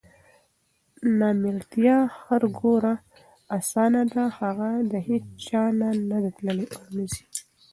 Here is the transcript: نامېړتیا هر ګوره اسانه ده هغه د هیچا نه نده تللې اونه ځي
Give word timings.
نامېړتیا 1.19 1.97
هر 2.23 2.41
ګوره 2.59 2.93
اسانه 3.57 4.03
ده 4.13 4.23
هغه 4.39 4.69
د 4.91 4.93
هیچا 5.07 5.63
نه 5.79 5.89
نده 6.09 6.31
تللې 6.37 6.65
اونه 6.79 7.03
ځي 7.13 7.23